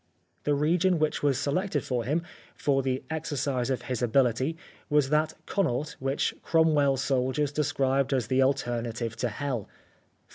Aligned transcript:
The 0.45 0.55
region 0.55 0.97
which 0.97 1.21
was 1.21 1.37
selected 1.39 1.83
for 1.83 2.03
him 2.05 2.23
for 2.55 2.81
the 2.81 3.03
exer 3.11 3.37
cise 3.37 3.69
of 3.69 3.83
his 3.83 4.01
ability 4.01 4.57
was 4.89 5.09
that 5.11 5.35
Connaught 5.45 5.95
which 5.99 6.33
Cromwell's 6.41 7.03
soldiers 7.03 7.51
described 7.51 8.11
as 8.11 8.25
the 8.25 8.41
alternative 8.41 9.15
to 9.17 9.29
Hell 9.29 9.61
^. 9.65 9.67